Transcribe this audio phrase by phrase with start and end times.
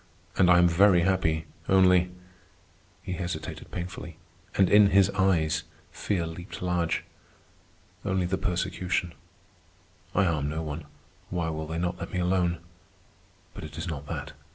[0.35, 2.09] And I am very happy, only..."
[3.03, 4.17] he hesitated painfully,
[4.57, 7.03] and in his eyes fear leaped large.
[8.03, 9.13] "Only the persecution.
[10.15, 10.85] I harm no one.
[11.29, 12.57] Why will they not let me alone?
[13.53, 14.33] But it is not that.